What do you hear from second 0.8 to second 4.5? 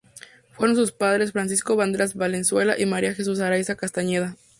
padres: Francisco Banderas Valenzuela y María Jesús Araiza Castañeda.